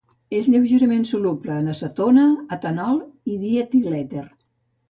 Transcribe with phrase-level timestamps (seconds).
[0.35, 2.25] És lleugerament soluble en acetona,
[2.57, 2.99] etanol
[3.35, 4.29] i dietilèter.